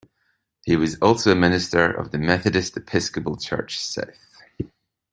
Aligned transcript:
He 0.65 0.75
was 0.77 0.97
also 0.99 1.31
a 1.31 1.35
minister 1.35 1.85
of 1.85 2.09
the 2.09 2.17
Methodist 2.17 2.75
Episcopal 2.75 3.37
Church 3.37 3.79
South. 3.79 4.41